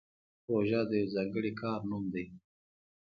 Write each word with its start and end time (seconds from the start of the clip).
پروژه 0.45 0.81
د 0.89 0.91
یو 0.99 1.11
ځانګړي 1.15 1.51
کار 1.61 1.79
نوم 1.89 2.03
دی 2.13 2.25